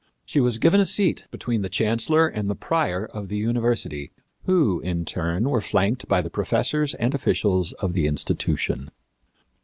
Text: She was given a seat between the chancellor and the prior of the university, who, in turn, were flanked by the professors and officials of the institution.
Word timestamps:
She 0.25 0.39
was 0.39 0.57
given 0.57 0.79
a 0.79 0.85
seat 0.87 1.27
between 1.29 1.61
the 1.61 1.69
chancellor 1.69 2.27
and 2.27 2.49
the 2.49 2.55
prior 2.55 3.05
of 3.05 3.27
the 3.27 3.37
university, 3.37 4.11
who, 4.45 4.79
in 4.79 5.05
turn, 5.05 5.47
were 5.47 5.61
flanked 5.61 6.07
by 6.07 6.21
the 6.21 6.31
professors 6.31 6.95
and 6.95 7.13
officials 7.13 7.71
of 7.73 7.93
the 7.93 8.07
institution. 8.07 8.89